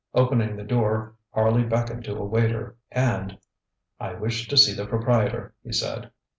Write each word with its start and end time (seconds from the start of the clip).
Opening 0.15 0.55
the 0.55 0.63
door 0.63 1.13
Harley 1.29 1.61
beckoned 1.63 2.03
to 2.05 2.15
a 2.15 2.25
waiter, 2.25 2.75
and: 2.91 3.37
ŌĆ£I 4.01 4.19
wish 4.19 4.47
to 4.47 4.57
see 4.57 4.73
the 4.73 4.87
proprietor, 4.87 5.53
ŌĆØ 5.61 5.63
he 5.67 5.73
said. 5.73 6.11